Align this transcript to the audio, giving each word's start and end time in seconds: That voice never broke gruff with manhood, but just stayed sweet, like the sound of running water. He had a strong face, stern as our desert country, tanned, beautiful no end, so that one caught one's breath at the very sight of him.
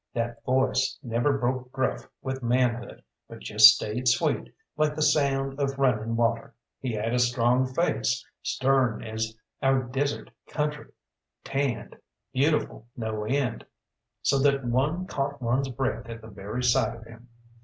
That 0.15 0.43
voice 0.45 0.97
never 1.03 1.37
broke 1.37 1.71
gruff 1.71 2.09
with 2.23 2.41
manhood, 2.41 3.03
but 3.29 3.37
just 3.37 3.67
stayed 3.75 4.07
sweet, 4.07 4.51
like 4.75 4.95
the 4.95 5.01
sound 5.03 5.59
of 5.59 5.77
running 5.77 6.15
water. 6.15 6.55
He 6.79 6.93
had 6.93 7.13
a 7.13 7.19
strong 7.19 7.67
face, 7.71 8.25
stern 8.41 9.03
as 9.03 9.37
our 9.61 9.83
desert 9.83 10.31
country, 10.49 10.91
tanned, 11.43 11.97
beautiful 12.33 12.87
no 12.97 13.25
end, 13.25 13.63
so 14.23 14.39
that 14.39 14.65
one 14.65 15.05
caught 15.05 15.39
one's 15.39 15.69
breath 15.69 16.07
at 16.09 16.21
the 16.21 16.29
very 16.29 16.63
sight 16.63 16.95
of 16.95 17.03
him. 17.03 17.29